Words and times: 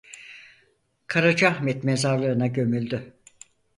Karacaahmet 1.07 1.83
Mezarlığı'na 1.83 2.47
gömüldü. 2.47 3.13